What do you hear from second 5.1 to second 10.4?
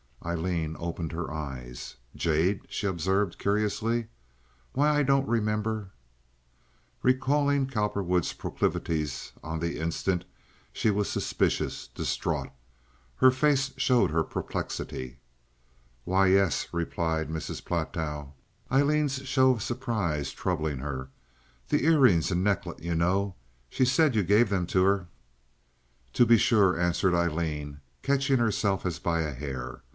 remember." Recalling Cowperwood's proclivities on the instant,